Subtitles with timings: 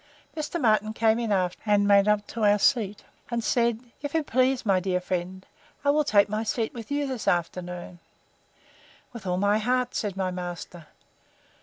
[0.35, 0.59] Mr.
[0.59, 4.23] Martin came in after us, and made up to our seat; and said, If you
[4.23, 5.45] please, my dear friend,
[5.85, 7.99] I will take my seat with you this afternoon.
[9.13, 10.87] With all my heart, said my master.